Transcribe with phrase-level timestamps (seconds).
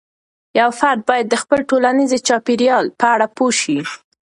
[0.59, 3.77] یو فرد باید د خپل ټولنيزې چاپیریال په اړه پوه سي.